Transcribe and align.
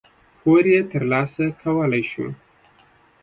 پور 0.41 0.63
یې 0.73 0.79
ترلاسه 0.91 1.45
کولای 1.61 2.03
شو. 2.11 2.27